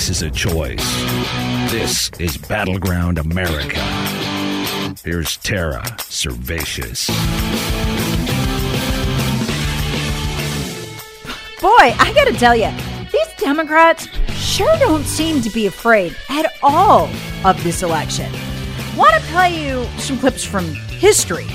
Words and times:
America 0.00 0.16
is 0.16 0.22
a 0.22 0.30
choice. 0.30 1.70
This 1.70 2.10
is 2.18 2.38
Battleground 2.38 3.18
America. 3.18 3.80
Here's 5.04 5.36
Tara 5.36 5.82
Servatius. 5.98 7.10
Boy, 11.60 11.68
I 11.98 12.12
gotta 12.14 12.32
tell 12.32 12.56
you, 12.56 12.70
these 13.12 13.28
Democrats 13.36 14.08
sure 14.32 14.74
don't 14.78 15.04
seem 15.04 15.42
to 15.42 15.50
be 15.50 15.66
afraid 15.66 16.16
at 16.30 16.46
all 16.62 17.10
of 17.44 17.62
this 17.62 17.82
election. 17.82 18.32
Want 18.96 19.12
to 19.12 19.20
play 19.32 19.62
you 19.62 19.84
some 19.98 20.18
clips 20.18 20.42
from 20.42 20.64
history? 20.98 21.46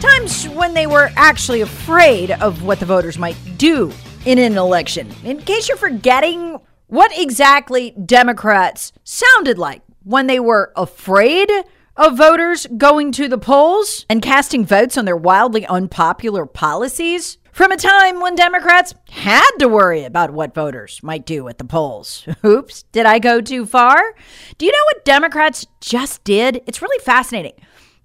Times 0.00 0.48
when 0.48 0.72
they 0.72 0.86
were 0.86 1.10
actually 1.16 1.60
afraid 1.60 2.30
of 2.30 2.62
what 2.62 2.80
the 2.80 2.86
voters 2.86 3.18
might 3.18 3.36
do 3.58 3.92
in 4.24 4.38
an 4.38 4.56
election. 4.56 5.14
In 5.24 5.42
case 5.42 5.68
you're 5.68 5.76
forgetting 5.76 6.58
what 6.92 7.10
exactly 7.18 7.92
Democrats 7.92 8.92
sounded 9.02 9.56
like 9.56 9.80
when 10.04 10.26
they 10.26 10.38
were 10.38 10.70
afraid 10.76 11.50
of 11.96 12.18
voters 12.18 12.66
going 12.76 13.10
to 13.10 13.28
the 13.28 13.38
polls 13.38 14.04
and 14.10 14.20
casting 14.20 14.62
votes 14.62 14.98
on 14.98 15.06
their 15.06 15.16
wildly 15.16 15.64
unpopular 15.64 16.44
policies. 16.44 17.38
From 17.50 17.72
a 17.72 17.78
time 17.78 18.20
when 18.20 18.34
Democrats 18.34 18.94
had 19.08 19.50
to 19.58 19.68
worry 19.68 20.04
about 20.04 20.32
what 20.32 20.54
voters 20.54 21.00
might 21.02 21.24
do 21.24 21.48
at 21.48 21.56
the 21.56 21.64
polls. 21.64 22.28
Oops, 22.44 22.82
did 22.92 23.06
I 23.06 23.18
go 23.18 23.40
too 23.40 23.64
far? 23.64 24.14
Do 24.58 24.66
you 24.66 24.72
know 24.72 24.84
what 24.92 25.06
Democrats 25.06 25.66
just 25.80 26.22
did? 26.24 26.60
It's 26.66 26.82
really 26.82 27.02
fascinating. 27.02 27.54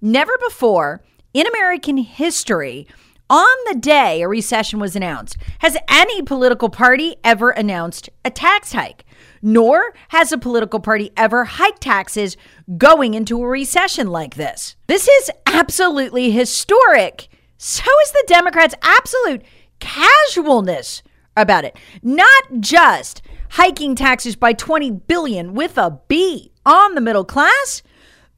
Never 0.00 0.32
before 0.38 1.02
in 1.34 1.46
American 1.46 1.98
history, 1.98 2.86
on 3.30 3.56
the 3.66 3.78
day 3.78 4.22
a 4.22 4.28
recession 4.28 4.78
was 4.78 4.96
announced, 4.96 5.36
has 5.60 5.76
any 5.88 6.22
political 6.22 6.68
party 6.68 7.16
ever 7.22 7.50
announced 7.50 8.08
a 8.24 8.30
tax 8.30 8.72
hike. 8.72 9.04
Nor 9.40 9.94
has 10.08 10.32
a 10.32 10.38
political 10.38 10.80
party 10.80 11.12
ever 11.16 11.44
hiked 11.44 11.82
taxes 11.82 12.36
going 12.76 13.14
into 13.14 13.42
a 13.42 13.46
recession 13.46 14.08
like 14.08 14.34
this. 14.34 14.74
This 14.88 15.06
is 15.06 15.30
absolutely 15.46 16.30
historic 16.32 17.28
so 17.58 17.82
is 18.04 18.12
the 18.12 18.24
Democrats' 18.28 18.76
absolute 18.82 19.42
casualness 19.80 21.02
about 21.36 21.64
it. 21.64 21.76
Not 22.02 22.60
just 22.60 23.20
hiking 23.50 23.96
taxes 23.96 24.36
by 24.36 24.52
20 24.52 24.92
billion 24.92 25.54
with 25.54 25.76
a 25.76 25.98
B 26.06 26.52
on 26.64 26.94
the 26.94 27.00
middle 27.00 27.24
class, 27.24 27.82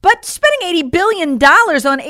but 0.01 0.25
spending 0.25 0.67
80 0.67 0.83
billion 0.89 1.37
dollars 1.37 1.85
on 1.85 2.01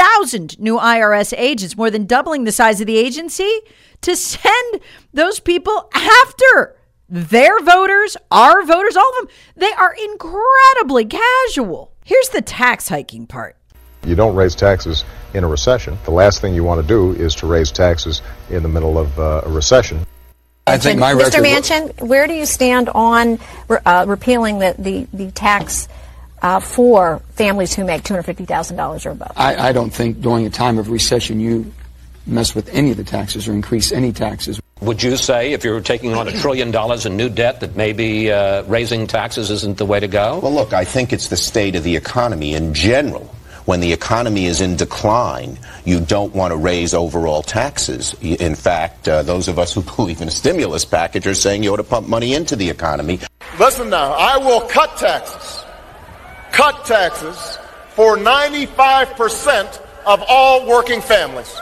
87,000 0.00 0.58
new 0.58 0.78
IRS 0.78 1.34
agents, 1.36 1.76
more 1.76 1.90
than 1.90 2.06
doubling 2.06 2.44
the 2.44 2.52
size 2.52 2.80
of 2.80 2.86
the 2.86 2.96
agency 2.96 3.60
to 4.00 4.16
send 4.16 4.80
those 5.12 5.40
people 5.40 5.90
after 5.94 6.76
their 7.08 7.60
voters, 7.60 8.16
our 8.30 8.62
voters, 8.62 8.96
all 8.96 9.10
of 9.10 9.26
them. 9.26 9.36
They 9.56 9.72
are 9.72 9.94
incredibly 9.94 11.04
casual. 11.04 11.92
Here's 12.04 12.30
the 12.30 12.40
tax 12.40 12.88
hiking 12.88 13.26
part. 13.26 13.56
You 14.06 14.14
don't 14.14 14.34
raise 14.34 14.54
taxes 14.54 15.04
in 15.34 15.44
a 15.44 15.48
recession. 15.48 15.98
The 16.04 16.12
last 16.12 16.40
thing 16.40 16.54
you 16.54 16.64
want 16.64 16.80
to 16.80 16.86
do 16.86 17.12
is 17.12 17.34
to 17.36 17.46
raise 17.46 17.70
taxes 17.70 18.22
in 18.48 18.62
the 18.62 18.68
middle 18.70 18.98
of 18.98 19.18
uh, 19.18 19.42
a 19.44 19.50
recession. 19.50 20.06
I 20.66 20.78
think 20.78 20.98
my 20.98 21.12
Mr. 21.12 21.44
Manchin, 21.44 22.00
where 22.00 22.26
do 22.26 22.32
you 22.32 22.46
stand 22.46 22.88
on 22.90 23.38
uh, 23.68 24.04
repealing 24.08 24.60
the, 24.60 24.74
the, 24.78 25.06
the 25.12 25.30
tax 25.32 25.88
uh, 26.42 26.60
for 26.60 27.20
families 27.32 27.74
who 27.74 27.84
make 27.84 28.02
$250,000 28.02 29.06
or 29.06 29.10
above? 29.10 29.32
I, 29.36 29.68
I 29.68 29.72
don't 29.72 29.90
think 29.90 30.20
during 30.20 30.46
a 30.46 30.50
time 30.50 30.78
of 30.78 30.90
recession 30.90 31.40
you 31.40 31.72
mess 32.26 32.54
with 32.54 32.68
any 32.70 32.90
of 32.90 32.96
the 32.96 33.04
taxes 33.04 33.48
or 33.48 33.52
increase 33.52 33.92
any 33.92 34.12
taxes. 34.12 34.60
Would 34.80 35.02
you 35.02 35.16
say, 35.16 35.52
if 35.52 35.64
you're 35.64 35.80
taking 35.80 36.14
on 36.14 36.28
a 36.28 36.32
trillion 36.32 36.70
dollars 36.70 37.04
in 37.04 37.16
new 37.16 37.28
debt, 37.28 37.60
that 37.60 37.76
maybe 37.76 38.32
uh, 38.32 38.62
raising 38.64 39.06
taxes 39.06 39.50
isn't 39.50 39.76
the 39.76 39.84
way 39.84 40.00
to 40.00 40.08
go? 40.08 40.38
Well, 40.38 40.54
look, 40.54 40.72
I 40.72 40.84
think 40.84 41.12
it's 41.12 41.28
the 41.28 41.36
state 41.36 41.76
of 41.76 41.82
the 41.82 41.96
economy 41.96 42.54
in 42.54 42.72
general 42.72 43.34
when 43.70 43.78
the 43.78 43.92
economy 43.92 44.46
is 44.46 44.60
in 44.60 44.74
decline, 44.74 45.56
you 45.84 46.00
don't 46.00 46.34
want 46.34 46.50
to 46.50 46.56
raise 46.56 46.92
overall 46.92 47.40
taxes. 47.40 48.14
In 48.20 48.56
fact, 48.56 49.08
uh, 49.08 49.22
those 49.22 49.46
of 49.46 49.60
us 49.60 49.72
who 49.72 49.82
believe 49.82 50.20
in 50.20 50.26
a 50.26 50.30
stimulus 50.32 50.84
package 50.84 51.24
are 51.26 51.34
saying 51.34 51.62
you 51.62 51.72
ought 51.72 51.76
to 51.76 51.84
pump 51.84 52.08
money 52.08 52.34
into 52.34 52.56
the 52.56 52.68
economy. 52.68 53.20
Listen 53.60 53.90
now, 53.90 54.12
I 54.12 54.38
will 54.38 54.62
cut 54.62 54.96
taxes, 54.96 55.64
cut 56.52 56.84
taxes 56.84 57.58
for 57.90 58.16
95% 58.16 59.80
of 60.06 60.22
all 60.28 60.66
working 60.66 61.00
families. 61.00 61.52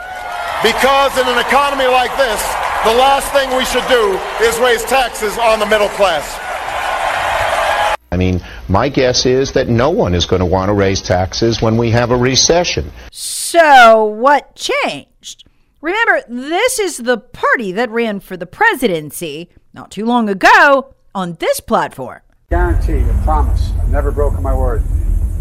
Because 0.63 1.17
in 1.19 1.27
an 1.29 1.39
economy 1.39 1.87
like 1.87 2.17
this, 2.17 2.43
the 2.85 2.95
last 2.95 3.33
thing 3.33 3.57
we 3.57 3.65
should 3.65 3.87
do 3.89 4.19
is 4.45 4.59
raise 4.59 4.85
taxes 4.85 5.37
on 5.39 5.59
the 5.59 5.67
middle 5.67 5.89
class. 5.91 6.39
I 8.11 8.17
mean, 8.17 8.41
my 8.69 8.89
guess 8.89 9.27
is 9.27 9.53
that 9.53 9.69
no 9.69 9.91
one 9.91 10.15
is 10.15 10.27
going 10.27 10.41
to 10.41 10.47
want 10.47 10.69
to 10.69 10.73
raise 10.73 11.03
taxes 11.03 11.61
when 11.61 11.77
we 11.77 11.91
have 11.91 12.11
a 12.11 12.17
recession. 12.17 12.91
So, 13.13 14.05
what 14.05 14.55
changed? 14.55 15.45
Remember, 15.81 16.23
this 16.29 16.79
is 16.79 16.97
the 16.99 17.19
party 17.19 17.73
that 17.73 17.91
ran 17.91 18.21
for 18.21 18.37
the 18.37 18.47
presidency 18.47 19.51
not 19.73 19.91
too 19.91 20.05
long 20.05 20.29
ago 20.29 20.95
on 21.15 21.35
this 21.35 21.61
platform. 21.61 22.21
Guarantee, 22.51 23.01
a 23.01 23.23
promise. 23.25 23.73
I've 23.79 23.91
never 23.91 24.11
broken 24.11 24.43
my 24.43 24.55
word. 24.57 24.83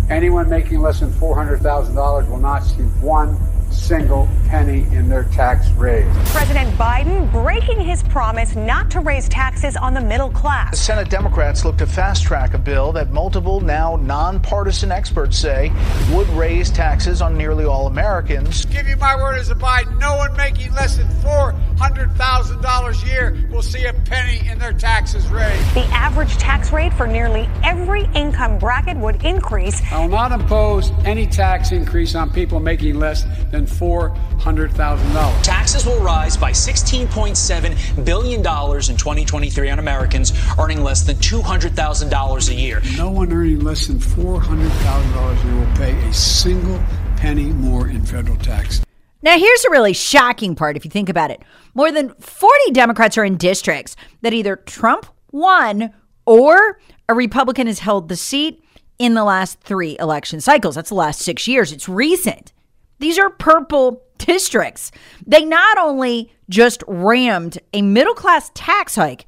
Anyone 0.10 0.50
making 0.50 0.82
less 0.82 1.00
than 1.00 1.10
$400,000 1.12 2.30
will 2.30 2.38
not 2.38 2.66
see 2.66 2.84
one 3.00 3.40
single 3.72 4.28
penny 4.48 4.84
in 4.96 5.10
their 5.10 5.26
tax 5.26 5.70
raise. 5.72 6.08
President 6.32 6.70
Biden 6.78 7.30
breaking 7.32 7.82
his 7.82 8.02
promise 8.04 8.56
not 8.56 8.90
to 8.92 9.02
raise 9.02 9.28
taxes 9.28 9.76
on 9.76 9.94
the 9.94 10.02
middle 10.02 10.30
class. 10.30 10.72
The 10.72 10.78
Senate 10.78 11.10
Democrats 11.10 11.66
look 11.66 11.78
to 11.78 11.86
fast 11.86 12.24
track 12.24 12.54
a 12.54 12.58
bill 12.58 12.92
that 12.94 13.12
multiple 13.12 13.60
now 13.60 13.98
nonpartisan 13.98 14.92
experts 14.92 15.38
say 15.38 15.72
would 16.12 16.28
raise 16.30 16.72
taxes 16.72 17.22
on 17.22 17.38
nearly 17.38 17.66
all 17.66 17.88
Americans. 17.88 18.66
Give 18.66 18.88
you 18.88 18.96
my 18.96 19.16
word 19.16 19.38
as 19.38 19.50
a 19.50 19.56
Biden, 19.56 20.00
no 20.00 20.16
one 20.16 20.36
making 20.38 20.74
less 20.74 20.98
than 20.98 21.08
$400,000 21.08 23.04
a 23.04 23.08
year 23.08 23.38
will 23.52 23.62
see 23.62 23.86
a 23.86 23.94
penny 23.94 24.48
in 24.48 24.60
their 24.60 24.74
taxes 24.74 25.28
raised. 25.28 25.76
The 25.76 25.86
average 25.92 26.38
tax 26.38 26.72
rate 26.72 26.94
for 26.94 27.06
nearly 27.06 27.50
every 27.64 28.06
income 28.16 28.60
bracket 28.60 28.98
would 28.98 29.24
increase. 29.26 29.82
I 29.92 30.00
will 30.00 30.08
not 30.08 30.32
impose 30.32 30.92
any 31.06 31.28
tax 31.28 31.72
increase 31.72 32.16
on 32.16 32.32
people 32.32 32.60
making 32.60 32.96
less 32.96 33.26
than 33.52 33.58
than 33.58 34.16
$400,000. 34.38 35.42
Taxes 35.42 35.86
will 35.86 36.00
rise 36.00 36.38
by 36.38 36.52
$16.7 36.52 38.06
billion 38.06 38.40
in 38.40 38.44
2023 38.44 39.70
on 39.70 39.80
Americans 39.80 40.34
earning 40.60 40.84
less 40.84 41.02
than 41.04 41.16
$200,000 41.18 42.50
a 42.50 42.54
year. 42.54 42.82
No 42.96 43.12
one 43.12 43.32
earning 43.32 43.60
less 43.60 43.88
than 43.88 44.00
$400,000 44.00 45.44
a 45.44 45.48
year 45.48 45.56
will 45.56 45.76
pay 45.76 46.08
a 46.08 46.14
single 46.14 46.80
penny 47.18 47.52
more 47.52 47.90
in 47.90 48.06
federal 48.06 48.38
tax. 48.38 48.82
Now, 49.22 49.38
here's 49.38 49.66
a 49.66 49.72
really 49.72 49.94
shocking 49.94 50.56
part 50.56 50.78
if 50.78 50.86
you 50.86 50.92
think 50.92 51.10
about 51.10 51.32
it. 51.32 51.42
More 51.74 51.92
than 51.92 52.14
40 52.14 52.72
Democrats 52.72 53.18
are 53.18 53.26
in 53.26 53.38
districts 53.38 53.96
that 54.22 54.34
either 54.34 54.56
Trump 54.56 55.08
won 55.32 55.92
or 56.26 56.80
a 57.10 57.14
Republican 57.14 57.68
has 57.68 57.80
held 57.80 58.10
the 58.10 58.16
seat 58.16 58.64
in 59.00 59.16
the 59.16 59.24
last 59.24 59.60
three 59.62 59.98
election 60.00 60.40
cycles. 60.40 60.76
That's 60.76 60.90
the 60.90 60.96
last 60.96 61.22
six 61.22 61.48
years. 61.48 61.72
It's 61.72 61.90
recent. 61.90 62.54
These 63.00 63.20
are 63.20 63.30
purple 63.30 64.04
districts. 64.18 64.92
They 65.26 65.46
not 65.46 65.78
only 65.78 66.34
just 66.50 66.84
rammed 66.88 67.60
a 67.74 67.82
middle 67.82 68.14
class 68.14 68.52
tax 68.54 68.96
hike 68.96 69.26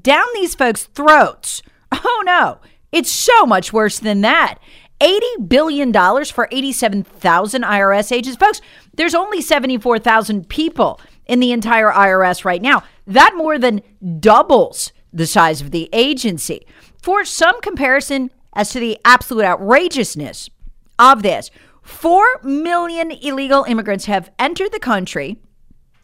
down 0.00 0.26
these 0.34 0.54
folks' 0.54 0.84
throats. 0.84 1.62
Oh 1.92 2.22
no, 2.24 2.58
it's 2.92 3.10
so 3.10 3.44
much 3.46 3.72
worse 3.72 3.98
than 3.98 4.20
that. 4.20 4.58
$80 5.00 5.48
billion 5.48 5.92
for 6.26 6.48
87,000 6.52 7.62
IRS 7.62 8.12
agents. 8.12 8.36
Folks, 8.36 8.60
there's 8.94 9.14
only 9.14 9.40
74,000 9.40 10.48
people 10.48 11.00
in 11.26 11.40
the 11.40 11.52
entire 11.52 11.90
IRS 11.90 12.44
right 12.44 12.60
now. 12.60 12.82
That 13.06 13.34
more 13.36 13.58
than 13.58 13.82
doubles 14.20 14.92
the 15.12 15.26
size 15.26 15.60
of 15.60 15.70
the 15.70 15.88
agency. 15.92 16.66
For 17.02 17.24
some 17.24 17.60
comparison 17.60 18.30
as 18.52 18.70
to 18.70 18.80
the 18.80 18.98
absolute 19.04 19.44
outrageousness 19.44 20.50
of 20.98 21.22
this, 21.22 21.50
Four 21.82 22.24
million 22.42 23.10
illegal 23.10 23.64
immigrants 23.64 24.06
have 24.06 24.30
entered 24.38 24.72
the 24.72 24.78
country 24.78 25.38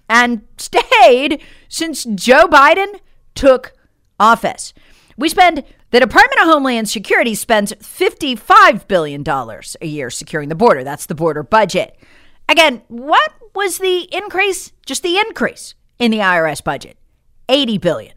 and 0.08 0.42
stayed 0.56 1.40
since 1.68 2.04
Joe 2.04 2.46
Biden 2.46 3.00
took 3.34 3.72
office. 4.18 4.72
We 5.16 5.28
spend 5.28 5.64
the 5.90 6.00
Department 6.00 6.40
of 6.42 6.48
Homeland 6.48 6.88
Security 6.88 7.34
spends 7.34 7.72
$55 7.74 8.88
billion 8.88 9.24
a 9.26 9.86
year 9.86 10.10
securing 10.10 10.48
the 10.48 10.54
border. 10.54 10.84
That's 10.84 11.06
the 11.06 11.14
border 11.14 11.42
budget. 11.42 11.96
Again, 12.48 12.82
what 12.88 13.32
was 13.54 13.78
the 13.78 14.08
increase? 14.14 14.72
Just 14.84 15.02
the 15.02 15.18
increase 15.18 15.74
in 15.98 16.10
the 16.10 16.18
IRS 16.18 16.62
budget. 16.62 16.98
80 17.48 17.78
billion. 17.78 18.12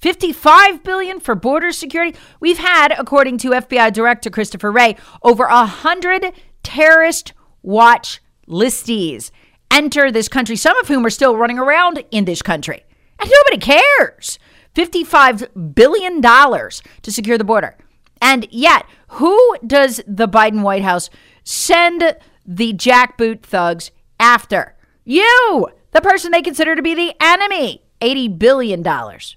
55 0.00 0.82
billion 0.82 1.20
for 1.20 1.36
border 1.36 1.70
security. 1.70 2.18
We've 2.40 2.58
had, 2.58 2.92
according 2.98 3.38
to 3.38 3.50
FBI 3.50 3.92
Director 3.92 4.30
Christopher 4.30 4.72
Wray, 4.72 4.96
over 5.22 5.46
100 5.46 6.32
terrorist 6.72 7.34
watch 7.62 8.20
listees 8.46 9.30
enter 9.70 10.10
this 10.10 10.28
country, 10.28 10.56
some 10.56 10.76
of 10.78 10.88
whom 10.88 11.04
are 11.04 11.10
still 11.10 11.36
running 11.36 11.58
around 11.58 12.02
in 12.10 12.24
this 12.24 12.40
country. 12.42 12.84
And 13.18 13.30
nobody 13.30 13.58
cares. 13.58 14.38
$55 14.74 15.74
billion 15.74 16.22
to 16.22 17.12
secure 17.12 17.36
the 17.36 17.44
border. 17.44 17.76
And 18.22 18.46
yet, 18.50 18.86
who 19.08 19.56
does 19.66 20.00
the 20.06 20.28
Biden 20.28 20.62
White 20.62 20.82
House 20.82 21.10
send 21.44 22.16
the 22.46 22.72
jackboot 22.72 23.42
thugs 23.42 23.90
after? 24.18 24.74
You, 25.04 25.68
the 25.90 26.00
person 26.00 26.32
they 26.32 26.40
consider 26.40 26.74
to 26.74 26.82
be 26.82 26.94
the 26.94 27.14
enemy. 27.20 27.82
$80 28.00 28.38
billion 28.38 28.84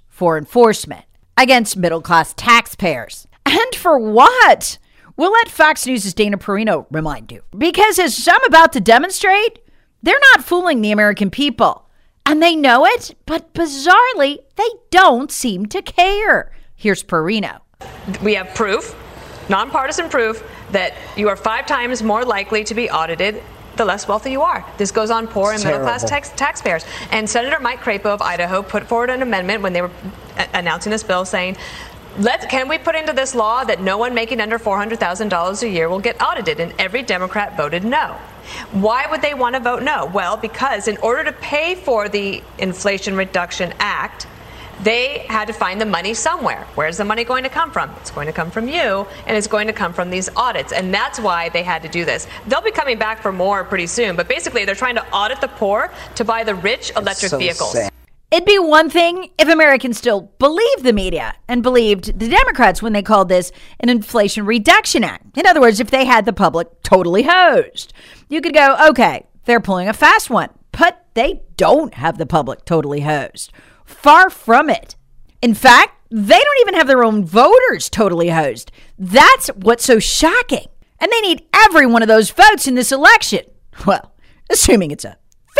for 0.07 0.37
enforcement 0.37 1.03
against 1.37 1.75
middle 1.75 2.01
class 2.01 2.33
taxpayers. 2.33 3.27
And 3.45 3.75
for 3.75 3.99
what? 3.99 4.77
We'll 5.17 5.31
let 5.31 5.47
Fox 5.49 5.85
News' 5.85 6.13
Dana 6.13 6.37
Perino 6.37 6.85
remind 6.91 7.31
you. 7.31 7.41
Because 7.57 7.99
as 7.99 8.27
I'm 8.29 8.43
about 8.45 8.73
to 8.73 8.81
demonstrate, 8.81 9.59
they're 10.03 10.19
not 10.33 10.43
fooling 10.43 10.81
the 10.81 10.91
American 10.91 11.29
people. 11.29 11.87
And 12.25 12.41
they 12.41 12.55
know 12.55 12.85
it, 12.85 13.15
but 13.25 13.53
bizarrely, 13.53 14.39
they 14.55 14.69
don't 14.89 15.31
seem 15.31 15.67
to 15.67 15.81
care. 15.81 16.51
Here's 16.75 17.03
Perino. 17.03 17.59
We 18.21 18.33
have 18.33 18.53
proof, 18.55 18.95
nonpartisan 19.47 20.09
proof, 20.09 20.43
that 20.71 20.95
you 21.15 21.29
are 21.29 21.35
five 21.35 21.65
times 21.65 22.03
more 22.03 22.25
likely 22.25 22.63
to 22.65 22.73
be 22.73 22.89
audited 22.89 23.41
the 23.77 23.85
less 23.85 24.07
wealthy 24.07 24.31
you 24.31 24.41
are. 24.41 24.65
This 24.77 24.91
goes 24.91 25.11
on 25.11 25.27
poor 25.27 25.51
and 25.53 25.63
middle 25.63 25.81
class 25.81 26.03
tax- 26.03 26.31
taxpayers. 26.35 26.85
And 27.11 27.29
Senator 27.29 27.59
Mike 27.59 27.79
Crapo 27.79 28.05
of 28.05 28.21
Idaho 28.21 28.61
put 28.63 28.85
forward 28.85 29.09
an 29.09 29.21
amendment 29.21 29.61
when 29.61 29.73
they 29.73 29.81
were 29.81 29.91
announcing 30.53 30.91
this 30.91 31.03
bill 31.03 31.25
saying 31.25 31.57
let 32.17 32.49
can 32.49 32.67
we 32.67 32.77
put 32.77 32.95
into 32.95 33.13
this 33.13 33.35
law 33.35 33.63
that 33.63 33.81
no 33.81 33.97
one 33.97 34.13
making 34.13 34.39
under 34.41 34.57
$400,000 34.57 35.63
a 35.63 35.69
year 35.69 35.89
will 35.89 35.99
get 35.99 36.21
audited? 36.21 36.59
And 36.59 36.73
every 36.79 37.01
Democrat 37.01 37.57
voted 37.57 37.83
no. 37.83 38.17
Why 38.71 39.05
would 39.09 39.21
they 39.21 39.33
want 39.33 39.55
to 39.55 39.61
vote 39.61 39.83
no? 39.83 40.05
Well, 40.05 40.37
because 40.37 40.87
in 40.87 40.97
order 40.97 41.23
to 41.23 41.31
pay 41.31 41.75
for 41.75 42.07
the 42.09 42.43
Inflation 42.57 43.15
Reduction 43.15 43.73
Act, 43.79 44.27
they 44.83 45.19
had 45.29 45.45
to 45.45 45.53
find 45.53 45.79
the 45.79 45.85
money 45.85 46.13
somewhere. 46.13 46.67
Where's 46.75 46.97
the 46.97 47.05
money 47.05 47.23
going 47.23 47.43
to 47.43 47.49
come 47.49 47.71
from? 47.71 47.89
It's 48.01 48.11
going 48.11 48.27
to 48.27 48.33
come 48.33 48.51
from 48.51 48.67
you, 48.67 49.07
and 49.25 49.37
it's 49.37 49.47
going 49.47 49.67
to 49.67 49.73
come 49.73 49.93
from 49.93 50.09
these 50.09 50.29
audits. 50.35 50.73
And 50.73 50.93
that's 50.93 51.19
why 51.19 51.49
they 51.49 51.63
had 51.63 51.81
to 51.83 51.89
do 51.89 52.05
this. 52.05 52.27
They'll 52.47 52.61
be 52.61 52.71
coming 52.71 52.97
back 52.97 53.21
for 53.21 53.31
more 53.31 53.63
pretty 53.63 53.87
soon, 53.87 54.15
but 54.15 54.27
basically, 54.27 54.65
they're 54.65 54.75
trying 54.75 54.95
to 54.95 55.07
audit 55.11 55.39
the 55.41 55.47
poor 55.47 55.91
to 56.15 56.25
buy 56.25 56.43
the 56.43 56.55
rich 56.55 56.91
electric 56.95 57.29
so 57.31 57.37
vehicles. 57.37 57.71
Sad. 57.71 57.94
It'd 58.31 58.45
be 58.45 58.57
one 58.57 58.89
thing 58.89 59.29
if 59.37 59.47
Americans 59.47 59.97
still 59.97 60.33
believed 60.39 60.83
the 60.83 60.93
media 60.93 61.35
and 61.47 61.61
believed 61.61 62.19
the 62.19 62.27
Democrats 62.27 62.81
when 62.81 62.93
they 62.93 63.03
called 63.03 63.29
this 63.29 63.51
an 63.79 63.89
Inflation 63.89 64.45
Reduction 64.45 65.03
Act. 65.03 65.37
In 65.37 65.45
other 65.45 65.61
words, 65.61 65.79
if 65.79 65.91
they 65.91 66.05
had 66.05 66.25
the 66.25 66.33
public 66.33 66.81
totally 66.81 67.23
hosed. 67.23 67.93
You 68.27 68.41
could 68.41 68.53
go, 68.53 68.75
okay, 68.89 69.27
they're 69.45 69.59
pulling 69.59 69.87
a 69.87 69.93
fast 69.93 70.29
one, 70.29 70.49
but 70.71 71.05
they 71.13 71.43
don't 71.55 71.93
have 71.93 72.17
the 72.17 72.25
public 72.25 72.65
totally 72.65 73.01
hosed. 73.01 73.53
Far 73.85 74.31
from 74.31 74.69
it. 74.69 74.95
In 75.41 75.53
fact, 75.53 75.93
they 76.09 76.39
don't 76.39 76.61
even 76.61 76.73
have 76.73 76.87
their 76.87 77.03
own 77.03 77.23
voters 77.23 77.89
totally 77.89 78.29
hosed. 78.29 78.71
That's 78.97 79.47
what's 79.49 79.85
so 79.85 79.99
shocking. 79.99 80.67
And 80.99 81.11
they 81.11 81.21
need 81.21 81.45
every 81.53 81.85
one 81.85 82.01
of 82.01 82.07
those 82.07 82.31
votes 82.31 82.67
in 82.67 82.73
this 82.73 82.91
election. 82.91 83.41
Well, 83.85 84.15
assuming 84.49 84.91
it's 84.91 85.05
a 85.05 85.17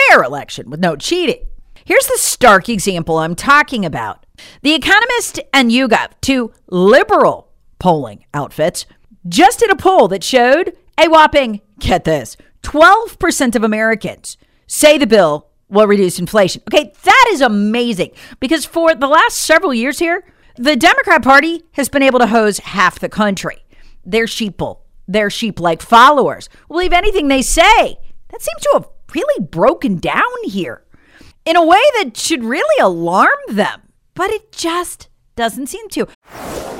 fair 0.09 0.23
election 0.23 0.69
with 0.69 0.79
no 0.79 0.95
cheating. 0.95 1.45
Here's 1.87 2.07
the 2.07 2.17
stark 2.17 2.67
example 2.67 3.19
I'm 3.19 3.35
talking 3.35 3.85
about. 3.85 4.25
The 4.63 4.73
Economist 4.73 5.39
and 5.53 5.69
YouGov, 5.69 6.13
two 6.19 6.51
liberal 6.65 7.51
polling 7.77 8.25
outfits, 8.33 8.87
just 9.27 9.59
did 9.59 9.69
a 9.69 9.75
poll 9.75 10.07
that 10.07 10.23
showed 10.23 10.75
a 10.99 11.07
whopping, 11.07 11.61
get 11.77 12.03
this, 12.03 12.37
12% 12.63 13.55
of 13.55 13.63
Americans 13.63 14.35
say 14.65 14.97
the 14.97 15.05
bill 15.05 15.51
will 15.69 15.85
reduce 15.85 16.17
inflation. 16.17 16.63
Okay, 16.67 16.91
that 17.03 17.29
is 17.29 17.41
amazing 17.41 18.13
because 18.39 18.65
for 18.65 18.95
the 18.95 19.07
last 19.07 19.37
several 19.37 19.71
years 19.71 19.99
here, 19.99 20.25
the 20.55 20.75
Democrat 20.75 21.21
Party 21.21 21.65
has 21.73 21.87
been 21.87 22.01
able 22.01 22.17
to 22.17 22.25
hose 22.25 22.57
half 22.57 22.97
the 22.97 23.09
country. 23.09 23.63
They're 24.03 24.25
sheeple, 24.25 24.79
they're 25.07 25.29
sheep 25.29 25.59
like 25.59 25.83
followers. 25.83 26.49
Believe 26.67 26.93
anything 26.93 27.27
they 27.27 27.43
say. 27.43 27.99
That 28.29 28.41
seems 28.41 28.61
to 28.61 28.69
have 28.73 28.87
really 29.13 29.45
broken 29.45 29.99
down 29.99 30.23
here 30.45 30.84
in 31.45 31.55
a 31.55 31.65
way 31.65 31.81
that 31.99 32.17
should 32.17 32.43
really 32.43 32.81
alarm 32.81 33.37
them, 33.47 33.83
but 34.15 34.31
it 34.31 34.51
just 34.51 35.09
doesn't 35.35 35.67
seem 35.67 35.87
to. 35.89 36.07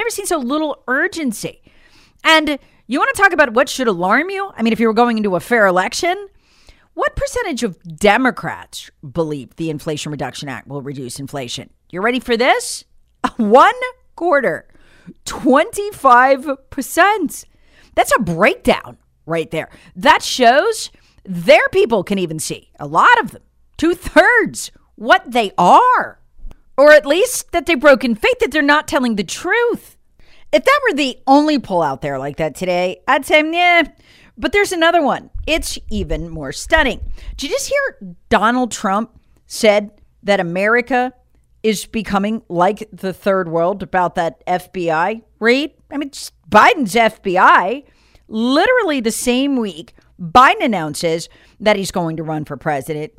Never 0.00 0.08
seen 0.08 0.24
so 0.24 0.38
little 0.38 0.82
urgency. 0.88 1.60
And 2.24 2.58
you 2.86 2.98
want 2.98 3.14
to 3.14 3.22
talk 3.22 3.34
about 3.34 3.52
what 3.52 3.68
should 3.68 3.86
alarm 3.86 4.30
you? 4.30 4.50
I 4.56 4.62
mean, 4.62 4.72
if 4.72 4.80
you 4.80 4.86
were 4.86 4.94
going 4.94 5.18
into 5.18 5.36
a 5.36 5.40
fair 5.40 5.66
election, 5.66 6.28
what 6.94 7.14
percentage 7.14 7.62
of 7.64 7.78
Democrats 7.98 8.90
believe 9.12 9.54
the 9.56 9.68
Inflation 9.68 10.10
Reduction 10.10 10.48
Act 10.48 10.68
will 10.68 10.80
reduce 10.80 11.20
inflation? 11.20 11.68
You 11.90 12.00
ready 12.00 12.18
for 12.18 12.34
this? 12.34 12.86
One 13.36 13.74
quarter, 14.16 14.66
25%. 15.26 17.44
That's 17.94 18.12
a 18.16 18.22
breakdown 18.22 18.96
right 19.26 19.50
there. 19.50 19.68
That 19.96 20.22
shows 20.22 20.90
their 21.24 21.68
people 21.72 22.04
can 22.04 22.18
even 22.18 22.38
see, 22.38 22.70
a 22.80 22.86
lot 22.86 23.20
of 23.20 23.32
them, 23.32 23.42
two 23.76 23.94
thirds, 23.94 24.72
what 24.94 25.30
they 25.30 25.52
are. 25.58 26.19
Or 26.80 26.92
at 26.92 27.04
least 27.04 27.52
that 27.52 27.66
they've 27.66 27.78
broken 27.78 28.14
faith, 28.14 28.38
that 28.38 28.52
they're 28.52 28.62
not 28.62 28.88
telling 28.88 29.16
the 29.16 29.22
truth. 29.22 29.98
If 30.50 30.64
that 30.64 30.80
were 30.88 30.96
the 30.96 31.18
only 31.26 31.58
poll 31.58 31.82
out 31.82 32.00
there 32.00 32.18
like 32.18 32.38
that 32.38 32.54
today, 32.54 33.02
I'd 33.06 33.26
say, 33.26 33.42
yeah. 33.52 33.82
But 34.38 34.52
there's 34.52 34.72
another 34.72 35.02
one. 35.02 35.28
It's 35.46 35.78
even 35.90 36.30
more 36.30 36.52
stunning. 36.52 37.02
Did 37.36 37.50
you 37.50 37.54
just 37.54 37.68
hear 37.68 38.14
Donald 38.30 38.72
Trump 38.72 39.10
said 39.46 39.90
that 40.22 40.40
America 40.40 41.12
is 41.62 41.84
becoming 41.84 42.40
like 42.48 42.88
the 42.90 43.12
third 43.12 43.50
world 43.50 43.82
about 43.82 44.14
that 44.14 44.42
FBI 44.46 45.20
raid? 45.38 45.72
I 45.90 45.98
mean, 45.98 46.08
Biden's 46.48 46.94
FBI. 46.94 47.84
Literally 48.26 49.00
the 49.00 49.10
same 49.10 49.56
week, 49.56 49.92
Biden 50.18 50.64
announces 50.64 51.28
that 51.60 51.76
he's 51.76 51.90
going 51.90 52.16
to 52.16 52.22
run 52.22 52.46
for 52.46 52.56
president. 52.56 53.12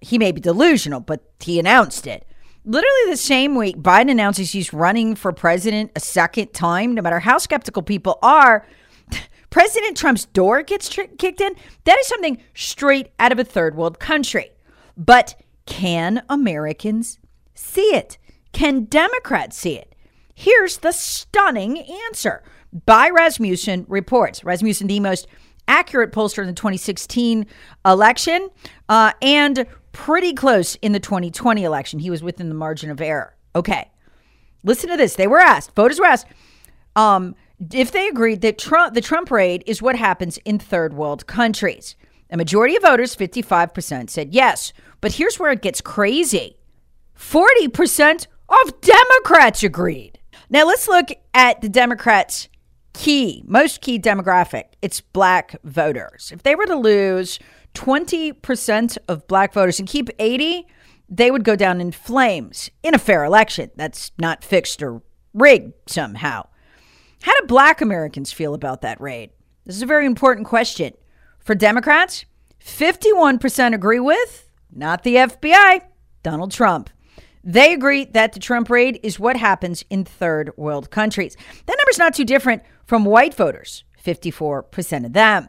He 0.00 0.18
may 0.18 0.30
be 0.30 0.40
delusional, 0.40 1.00
but 1.00 1.24
he 1.40 1.58
announced 1.58 2.06
it. 2.06 2.24
Literally 2.64 3.10
the 3.10 3.16
same 3.16 3.56
week, 3.56 3.76
Biden 3.78 4.10
announces 4.10 4.52
he's 4.52 4.72
running 4.72 5.16
for 5.16 5.32
president 5.32 5.90
a 5.96 6.00
second 6.00 6.52
time, 6.52 6.94
no 6.94 7.02
matter 7.02 7.18
how 7.18 7.38
skeptical 7.38 7.82
people 7.82 8.18
are. 8.22 8.66
President 9.50 9.96
Trump's 9.96 10.26
door 10.26 10.62
gets 10.62 10.88
tr- 10.88 11.02
kicked 11.18 11.40
in. 11.40 11.56
That 11.84 11.98
is 11.98 12.06
something 12.06 12.40
straight 12.54 13.08
out 13.18 13.32
of 13.32 13.40
a 13.40 13.44
third 13.44 13.74
world 13.74 13.98
country. 13.98 14.50
But 14.96 15.34
can 15.66 16.22
Americans 16.28 17.18
see 17.54 17.94
it? 17.94 18.16
Can 18.52 18.84
Democrats 18.84 19.56
see 19.56 19.76
it? 19.76 19.96
Here's 20.32 20.78
the 20.78 20.92
stunning 20.92 21.78
answer 22.06 22.44
by 22.86 23.10
Rasmussen 23.10 23.86
reports. 23.88 24.44
Rasmussen, 24.44 24.86
the 24.86 25.00
most 25.00 25.26
accurate 25.66 26.12
pollster 26.12 26.42
in 26.42 26.46
the 26.46 26.52
2016 26.52 27.46
election, 27.84 28.50
uh, 28.88 29.12
and 29.20 29.66
pretty 29.92 30.32
close 30.32 30.74
in 30.76 30.92
the 30.92 31.00
2020 31.00 31.64
election. 31.64 31.98
He 31.98 32.10
was 32.10 32.22
within 32.22 32.48
the 32.48 32.54
margin 32.54 32.90
of 32.90 33.00
error. 33.00 33.36
Okay. 33.54 33.90
Listen 34.64 34.90
to 34.90 34.96
this. 34.96 35.16
They 35.16 35.26
were 35.26 35.40
asked, 35.40 35.74
voters 35.74 35.98
were 35.98 36.06
asked, 36.06 36.26
um, 36.96 37.34
if 37.72 37.92
they 37.92 38.08
agreed 38.08 38.40
that 38.40 38.58
Trump, 38.58 38.94
the 38.94 39.00
Trump 39.00 39.30
raid 39.30 39.62
is 39.66 39.80
what 39.80 39.96
happens 39.96 40.38
in 40.38 40.58
third 40.58 40.94
world 40.94 41.26
countries. 41.26 41.96
A 42.30 42.36
majority 42.36 42.76
of 42.76 42.82
voters, 42.82 43.14
55%, 43.14 44.10
said 44.10 44.34
yes. 44.34 44.72
But 45.00 45.12
here's 45.12 45.38
where 45.38 45.52
it 45.52 45.62
gets 45.62 45.80
crazy 45.80 46.56
40% 47.16 48.26
of 48.48 48.80
Democrats 48.80 49.62
agreed. 49.62 50.18
Now 50.48 50.66
let's 50.66 50.88
look 50.88 51.08
at 51.34 51.60
the 51.60 51.68
Democrats' 51.68 52.48
key, 52.92 53.42
most 53.46 53.80
key 53.80 53.98
demographic. 53.98 54.64
It's 54.80 55.00
black 55.00 55.56
voters. 55.62 56.30
If 56.32 56.42
they 56.42 56.54
were 56.54 56.66
to 56.66 56.76
lose 56.76 57.38
20% 57.74 58.98
of 59.08 59.26
black 59.26 59.52
voters 59.52 59.78
and 59.78 59.88
keep 59.88 60.10
80, 60.18 60.66
they 61.08 61.30
would 61.30 61.44
go 61.44 61.56
down 61.56 61.80
in 61.80 61.92
flames 61.92 62.70
in 62.82 62.94
a 62.94 62.98
fair 62.98 63.24
election. 63.24 63.70
That's 63.76 64.12
not 64.18 64.44
fixed 64.44 64.82
or 64.82 65.02
rigged 65.34 65.74
somehow. 65.86 66.46
How 67.22 67.38
do 67.40 67.46
black 67.46 67.80
Americans 67.80 68.32
feel 68.32 68.54
about 68.54 68.82
that 68.82 69.00
raid? 69.00 69.30
This 69.64 69.76
is 69.76 69.82
a 69.82 69.86
very 69.86 70.06
important 70.06 70.46
question. 70.46 70.94
For 71.38 71.54
Democrats, 71.54 72.24
51% 72.64 73.74
agree 73.74 74.00
with, 74.00 74.50
not 74.72 75.02
the 75.02 75.16
FBI, 75.16 75.82
Donald 76.22 76.52
Trump. 76.52 76.90
They 77.44 77.72
agree 77.72 78.04
that 78.04 78.32
the 78.32 78.40
Trump 78.40 78.70
raid 78.70 79.00
is 79.02 79.18
what 79.18 79.36
happens 79.36 79.84
in 79.90 80.04
third 80.04 80.52
world 80.56 80.90
countries. 80.90 81.36
That 81.66 81.76
number's 81.78 81.98
not 81.98 82.14
too 82.14 82.24
different 82.24 82.62
from 82.86 83.04
white 83.04 83.34
voters, 83.34 83.84
54% 84.04 85.04
of 85.04 85.12
them. 85.12 85.48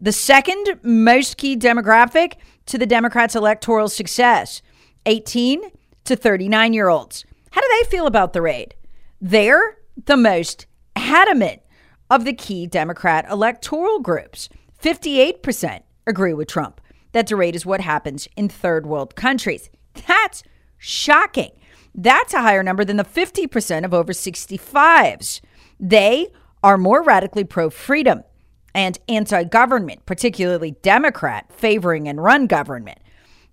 The 0.00 0.12
second 0.12 0.80
most 0.82 1.38
key 1.38 1.56
demographic 1.56 2.34
to 2.66 2.76
the 2.76 2.86
Democrats' 2.86 3.34
electoral 3.34 3.88
success 3.88 4.60
18 5.06 5.62
to 6.04 6.16
39 6.16 6.72
year 6.74 6.88
olds. 6.88 7.24
How 7.50 7.60
do 7.60 7.66
they 7.70 7.90
feel 7.90 8.06
about 8.06 8.32
the 8.32 8.42
raid? 8.42 8.74
They're 9.20 9.78
the 10.04 10.16
most 10.16 10.66
adamant 10.94 11.62
of 12.10 12.24
the 12.24 12.34
key 12.34 12.66
Democrat 12.66 13.24
electoral 13.30 14.00
groups. 14.00 14.50
58% 14.82 15.80
agree 16.06 16.34
with 16.34 16.48
Trump 16.48 16.80
that 17.12 17.26
the 17.28 17.36
raid 17.36 17.56
is 17.56 17.64
what 17.64 17.80
happens 17.80 18.28
in 18.36 18.48
third 18.48 18.86
world 18.86 19.16
countries. 19.16 19.70
That's 20.06 20.42
shocking. 20.76 21.52
That's 21.94 22.34
a 22.34 22.42
higher 22.42 22.62
number 22.62 22.84
than 22.84 22.98
the 22.98 23.04
50% 23.04 23.84
of 23.84 23.94
over 23.94 24.12
65s. 24.12 25.40
They 25.80 26.28
are 26.62 26.76
more 26.76 27.02
radically 27.02 27.44
pro 27.44 27.70
freedom 27.70 28.22
and 28.76 28.98
anti 29.08 29.42
government, 29.42 30.04
particularly 30.04 30.72
Democrat 30.82 31.50
favoring 31.50 32.06
and 32.06 32.22
run 32.22 32.46
government. 32.46 32.98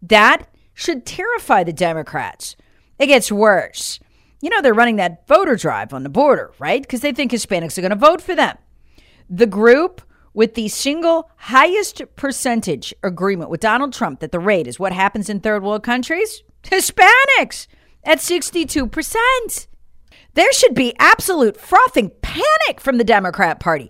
That 0.02 0.50
should 0.74 1.06
terrify 1.06 1.64
the 1.64 1.74
Democrats. 1.74 2.58
It 3.00 3.08
gets 3.08 3.32
worse. 3.32 4.00
You 4.42 4.50
know, 4.50 4.62
they're 4.62 4.74
running 4.74 4.98
that 4.98 5.26
voter 5.26 5.56
drive 5.56 5.94
on 5.94 6.04
the 6.04 6.10
border, 6.10 6.52
right? 6.60 6.82
Because 6.82 7.00
they 7.00 7.14
think 7.14 7.32
Hispanics 7.32 7.78
are 7.78 7.82
going 7.82 7.92
to 7.92 7.96
vote 7.96 8.22
for 8.22 8.36
them. 8.36 8.58
The 9.30 9.48
group 9.48 10.02
with 10.34 10.56
the 10.56 10.68
single 10.68 11.30
highest 11.38 12.02
percentage 12.18 12.94
agreement 13.02 13.50
with 13.50 13.62
Donald 13.62 13.94
Trump 13.94 14.20
that 14.20 14.34
the 14.34 14.40
rate 14.40 14.68
is 14.68 14.78
what 14.78 14.92
happens 14.92 15.30
in 15.30 15.40
third 15.40 15.64
world 15.64 15.84
countries 15.84 16.44
Hispanics 16.64 17.68
at 18.04 18.18
62%. 18.18 19.68
There 20.34 20.52
should 20.52 20.74
be 20.74 20.94
absolute 21.00 21.56
frothing 21.56 22.12
panic 22.22 22.80
from 22.80 22.98
the 22.98 23.04
Democrat 23.04 23.60
Party. 23.60 23.90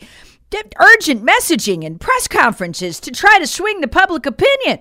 Urgent 0.79 1.25
messaging 1.25 1.85
and 1.85 1.99
press 1.99 2.27
conferences 2.27 2.99
to 2.99 3.11
try 3.11 3.39
to 3.39 3.47
swing 3.47 3.81
the 3.81 3.87
public 3.87 4.25
opinion. 4.25 4.79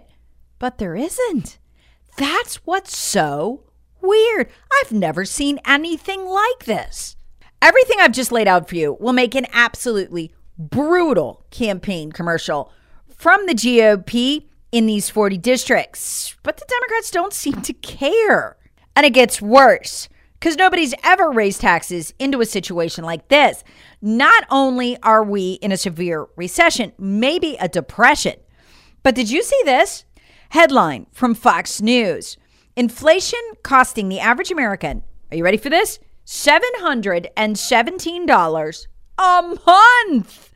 But 0.58 0.78
there 0.78 0.94
isn't. 0.94 1.58
That's 2.16 2.56
what's 2.66 2.96
so 2.96 3.64
weird. 4.00 4.48
I've 4.72 4.92
never 4.92 5.24
seen 5.24 5.60
anything 5.66 6.26
like 6.26 6.64
this. 6.64 7.16
Everything 7.60 7.96
I've 8.00 8.12
just 8.12 8.32
laid 8.32 8.48
out 8.48 8.68
for 8.68 8.76
you 8.76 8.96
will 9.00 9.12
make 9.12 9.34
an 9.34 9.46
absolutely 9.52 10.32
brutal 10.58 11.46
campaign 11.50 12.12
commercial 12.12 12.72
from 13.08 13.46
the 13.46 13.54
GOP 13.54 14.46
in 14.72 14.86
these 14.86 15.08
40 15.10 15.38
districts. 15.38 16.34
But 16.42 16.56
the 16.56 16.66
Democrats 16.68 17.10
don't 17.10 17.32
seem 17.32 17.62
to 17.62 17.72
care. 17.72 18.56
And 18.94 19.06
it 19.06 19.14
gets 19.14 19.40
worse 19.40 20.08
because 20.42 20.56
nobody's 20.56 20.94
ever 21.04 21.30
raised 21.30 21.60
taxes 21.60 22.12
into 22.18 22.40
a 22.40 22.44
situation 22.44 23.04
like 23.04 23.28
this. 23.28 23.62
Not 24.00 24.42
only 24.50 25.00
are 25.00 25.22
we 25.22 25.52
in 25.62 25.70
a 25.70 25.76
severe 25.76 26.26
recession, 26.34 26.90
maybe 26.98 27.56
a 27.60 27.68
depression, 27.68 28.34
but 29.04 29.14
did 29.14 29.30
you 29.30 29.44
see 29.44 29.60
this? 29.64 30.04
Headline 30.48 31.06
from 31.12 31.36
Fox 31.36 31.80
News 31.80 32.36
Inflation 32.74 33.38
costing 33.62 34.08
the 34.08 34.18
average 34.18 34.50
American, 34.50 35.04
are 35.30 35.36
you 35.36 35.44
ready 35.44 35.58
for 35.58 35.70
this? 35.70 36.00
$717 36.26 38.86
a 39.18 39.42
month. 39.64 40.52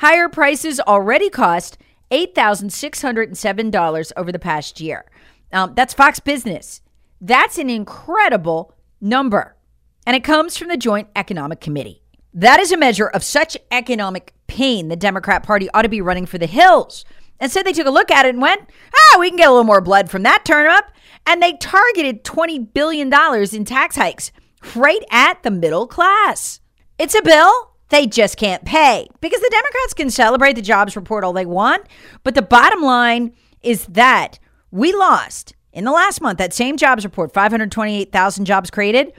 Higher 0.00 0.28
prices 0.28 0.80
already 0.80 1.30
cost 1.30 1.78
$8,607 2.10 4.12
over 4.18 4.30
the 4.30 4.38
past 4.38 4.82
year. 4.82 5.06
Um, 5.50 5.72
that's 5.74 5.94
Fox 5.94 6.20
Business. 6.20 6.82
That's 7.22 7.56
an 7.56 7.70
incredible 7.70 8.73
number. 9.00 9.56
And 10.06 10.16
it 10.16 10.24
comes 10.24 10.56
from 10.56 10.68
the 10.68 10.76
Joint 10.76 11.08
Economic 11.16 11.60
Committee. 11.60 12.02
That 12.32 12.60
is 12.60 12.72
a 12.72 12.76
measure 12.76 13.06
of 13.06 13.22
such 13.22 13.56
economic 13.70 14.34
pain 14.46 14.88
the 14.88 14.96
Democrat 14.96 15.42
Party 15.42 15.68
ought 15.72 15.82
to 15.82 15.88
be 15.88 16.00
running 16.00 16.26
for 16.26 16.38
the 16.38 16.46
hills. 16.46 17.04
And 17.40 17.50
so 17.50 17.62
they 17.62 17.72
took 17.72 17.86
a 17.86 17.90
look 17.90 18.10
at 18.10 18.26
it 18.26 18.30
and 18.30 18.42
went, 18.42 18.68
ah, 18.94 19.18
we 19.18 19.28
can 19.28 19.36
get 19.36 19.48
a 19.48 19.50
little 19.50 19.64
more 19.64 19.80
blood 19.80 20.10
from 20.10 20.22
that 20.22 20.44
turnip. 20.44 20.86
And 21.26 21.42
they 21.42 21.54
targeted 21.54 22.24
$20 22.24 22.72
billion 22.72 23.12
in 23.52 23.64
tax 23.64 23.96
hikes 23.96 24.32
right 24.74 25.02
at 25.10 25.42
the 25.42 25.50
middle 25.50 25.86
class. 25.86 26.60
It's 26.98 27.14
a 27.14 27.22
bill 27.22 27.72
they 27.88 28.06
just 28.06 28.36
can't 28.36 28.64
pay 28.64 29.06
because 29.20 29.40
the 29.40 29.50
Democrats 29.50 29.94
can 29.94 30.10
celebrate 30.10 30.54
the 30.54 30.62
jobs 30.62 30.96
report 30.96 31.22
all 31.22 31.32
they 31.32 31.46
want. 31.46 31.86
But 32.22 32.34
the 32.34 32.42
bottom 32.42 32.82
line 32.82 33.32
is 33.62 33.86
that 33.86 34.38
we 34.70 34.92
lost 34.92 35.54
in 35.74 35.84
the 35.84 35.92
last 35.92 36.20
month, 36.20 36.38
that 36.38 36.54
same 36.54 36.76
jobs 36.76 37.04
report, 37.04 37.32
528,000 37.32 38.44
jobs 38.44 38.70
created. 38.70 39.12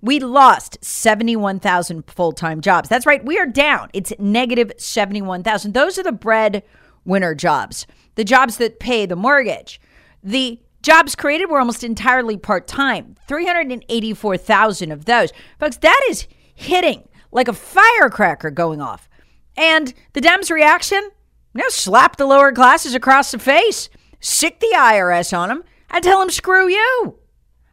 We 0.00 0.20
lost 0.20 0.82
71,000 0.84 2.08
full 2.08 2.32
time 2.32 2.60
jobs. 2.60 2.88
That's 2.88 3.06
right. 3.06 3.24
We 3.24 3.38
are 3.38 3.46
down. 3.46 3.90
It's 3.92 4.12
negative 4.18 4.72
71,000. 4.78 5.72
Those 5.72 5.98
are 5.98 6.02
the 6.04 6.12
bread 6.12 6.62
winner 7.04 7.34
jobs, 7.34 7.86
the 8.14 8.24
jobs 8.24 8.56
that 8.58 8.78
pay 8.78 9.04
the 9.06 9.16
mortgage. 9.16 9.80
The 10.22 10.60
jobs 10.82 11.16
created 11.16 11.46
were 11.50 11.58
almost 11.58 11.82
entirely 11.82 12.36
part 12.36 12.68
time, 12.68 13.16
384,000 13.26 14.92
of 14.92 15.04
those. 15.04 15.32
Folks, 15.58 15.78
that 15.78 16.00
is 16.08 16.26
hitting 16.54 17.08
like 17.32 17.48
a 17.48 17.52
firecracker 17.52 18.50
going 18.50 18.80
off. 18.80 19.08
And 19.56 19.92
the 20.12 20.20
Dems' 20.20 20.50
reaction? 20.50 21.10
You 21.54 21.62
know, 21.62 21.68
slap 21.68 22.16
the 22.16 22.26
lower 22.26 22.52
classes 22.52 22.94
across 22.94 23.30
the 23.30 23.38
face, 23.38 23.88
sic 24.20 24.60
the 24.60 24.74
IRS 24.76 25.36
on 25.36 25.48
them, 25.48 25.64
and 25.90 26.02
tell 26.02 26.20
them, 26.20 26.30
screw 26.30 26.68
you. 26.68 27.18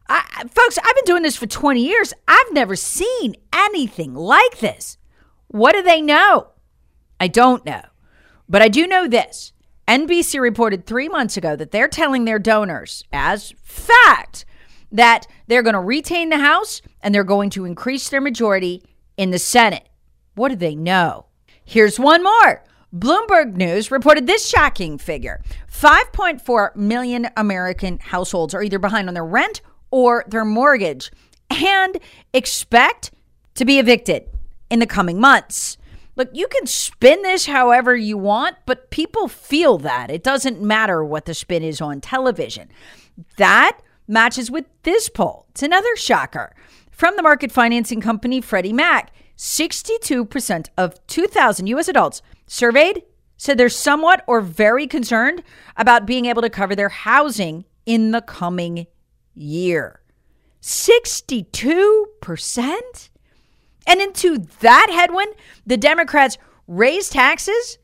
I, 0.08 0.44
folks, 0.52 0.78
I've 0.78 0.94
been 0.94 1.04
doing 1.06 1.22
this 1.22 1.36
for 1.36 1.46
20 1.46 1.82
years. 1.82 2.12
I've 2.28 2.52
never 2.52 2.76
seen 2.76 3.34
anything 3.52 4.14
like 4.14 4.58
this. 4.58 4.98
What 5.48 5.72
do 5.72 5.82
they 5.82 6.00
know? 6.00 6.48
I 7.18 7.28
don't 7.28 7.64
know. 7.64 7.82
But 8.48 8.62
I 8.62 8.68
do 8.68 8.86
know 8.86 9.08
this. 9.08 9.52
NBC 9.88 10.40
reported 10.40 10.86
three 10.86 11.08
months 11.08 11.36
ago 11.36 11.56
that 11.56 11.70
they're 11.70 11.88
telling 11.88 12.24
their 12.24 12.38
donors, 12.38 13.04
as 13.12 13.54
fact, 13.62 14.44
that 14.92 15.26
they're 15.46 15.62
going 15.62 15.74
to 15.74 15.80
retain 15.80 16.30
the 16.30 16.38
House 16.38 16.80
and 17.02 17.14
they're 17.14 17.24
going 17.24 17.50
to 17.50 17.64
increase 17.64 18.08
their 18.08 18.20
majority 18.20 18.82
in 19.16 19.30
the 19.30 19.38
Senate. 19.38 19.88
What 20.34 20.48
do 20.50 20.56
they 20.56 20.74
know? 20.74 21.26
Here's 21.64 21.98
one 21.98 22.22
more. 22.22 22.62
Bloomberg 22.94 23.56
News 23.56 23.90
reported 23.90 24.28
this 24.28 24.48
shocking 24.48 24.98
figure 24.98 25.42
5.4 25.68 26.76
million 26.76 27.28
American 27.36 27.98
households 27.98 28.54
are 28.54 28.62
either 28.62 28.78
behind 28.78 29.08
on 29.08 29.14
their 29.14 29.24
rent 29.24 29.62
or 29.90 30.24
their 30.28 30.44
mortgage 30.44 31.10
and 31.50 31.98
expect 32.32 33.10
to 33.54 33.64
be 33.64 33.80
evicted 33.80 34.28
in 34.70 34.78
the 34.78 34.86
coming 34.86 35.18
months. 35.18 35.76
Look, 36.14 36.30
you 36.32 36.46
can 36.46 36.66
spin 36.66 37.22
this 37.22 37.46
however 37.46 37.96
you 37.96 38.16
want, 38.16 38.56
but 38.64 38.90
people 38.90 39.26
feel 39.26 39.78
that. 39.78 40.10
It 40.10 40.22
doesn't 40.22 40.62
matter 40.62 41.04
what 41.04 41.24
the 41.24 41.34
spin 41.34 41.64
is 41.64 41.80
on 41.80 42.00
television. 42.00 42.68
That 43.38 43.80
matches 44.06 44.52
with 44.52 44.66
this 44.84 45.08
poll. 45.08 45.46
It's 45.50 45.64
another 45.64 45.96
shocker. 45.96 46.54
From 46.92 47.16
the 47.16 47.22
market 47.22 47.50
financing 47.50 48.00
company 48.00 48.40
Freddie 48.40 48.72
Mac, 48.72 49.12
62% 49.36 50.68
of 50.78 51.04
2,000 51.08 51.66
U.S. 51.66 51.88
adults 51.88 52.22
surveyed 52.46 53.02
said 53.36 53.58
they're 53.58 53.68
somewhat 53.68 54.22
or 54.26 54.40
very 54.40 54.86
concerned 54.86 55.42
about 55.76 56.06
being 56.06 56.24
able 56.26 56.42
to 56.42 56.50
cover 56.50 56.76
their 56.76 56.88
housing 56.88 57.64
in 57.84 58.12
the 58.12 58.20
coming 58.20 58.86
year. 59.34 60.00
62%? 60.62 63.08
And 63.86 64.00
into 64.00 64.38
that 64.60 64.86
headwind, 64.90 65.34
the 65.66 65.76
Democrats 65.76 66.38
raise 66.66 67.10
taxes, 67.10 67.76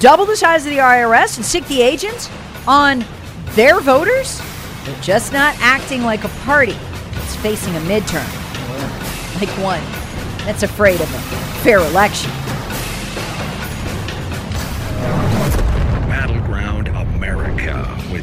double 0.00 0.26
the 0.26 0.36
size 0.36 0.66
of 0.66 0.72
the 0.72 0.78
IRS, 0.78 1.36
and 1.36 1.46
sic 1.46 1.64
the 1.66 1.80
agents 1.80 2.28
on 2.66 3.04
their 3.50 3.78
voters? 3.80 4.42
They're 4.84 5.00
just 5.00 5.32
not 5.32 5.54
acting 5.60 6.02
like 6.02 6.24
a 6.24 6.28
party 6.44 6.76
that's 7.12 7.36
facing 7.36 7.74
a 7.76 7.80
midterm 7.80 8.40
like 9.40 9.48
one 9.58 9.80
that's 10.44 10.62
afraid 10.62 11.00
of 11.00 11.14
a 11.14 11.18
fair 11.62 11.78
election. 11.78 12.30